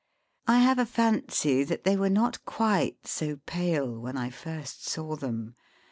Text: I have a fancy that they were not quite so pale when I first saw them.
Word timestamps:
I 0.47 0.57
have 0.61 0.79
a 0.79 0.85
fancy 0.87 1.63
that 1.63 1.83
they 1.83 1.95
were 1.95 2.09
not 2.09 2.43
quite 2.43 3.05
so 3.05 3.35
pale 3.45 3.99
when 3.99 4.17
I 4.17 4.31
first 4.31 4.87
saw 4.87 5.15
them. 5.15 5.53